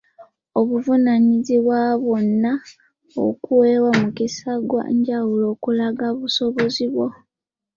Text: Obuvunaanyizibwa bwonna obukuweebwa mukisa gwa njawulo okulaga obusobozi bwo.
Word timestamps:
Obuvunaanyizibwa 0.59 1.79
bwonna 2.03 2.53
obukuweebwa 3.19 3.91
mukisa 4.01 4.51
gwa 4.69 4.83
njawulo 4.95 5.45
okulaga 5.53 6.05
obusobozi 6.13 6.85
bwo. 6.93 7.07